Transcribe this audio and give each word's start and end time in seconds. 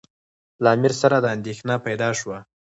له 0.63 0.67
امیر 0.75 0.93
سره 1.01 1.17
دا 1.23 1.29
اندېښنه 1.35 1.75
پیدا 1.85 2.09
شوه. 2.19 2.37